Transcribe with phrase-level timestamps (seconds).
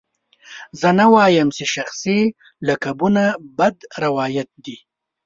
[0.79, 2.19] زه نه وایم چې شخصي
[2.67, 3.23] لقبونه
[3.57, 4.77] بد روایت دی.